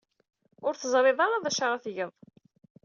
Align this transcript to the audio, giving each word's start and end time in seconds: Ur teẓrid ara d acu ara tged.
Ur 0.65 0.73
teẓrid 0.75 1.19
ara 1.25 1.43
d 1.43 1.45
acu 1.49 1.61
ara 1.65 1.83
tged. 1.83 2.11